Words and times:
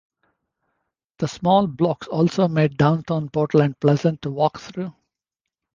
The 1.19 1.27
small 1.27 1.67
blocks 1.67 2.07
also 2.07 2.47
made 2.47 2.75
downtown 2.75 3.29
Portland 3.29 3.79
pleasant 3.79 4.23
to 4.23 4.31
walk 4.31 4.59
through. 4.59 4.95